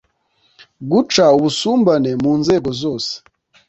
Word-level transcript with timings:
guca 0.91 1.25
ubusumbane 1.37 2.11
mu 2.23 2.33
nzego 2.41 2.69
zose 2.81 3.13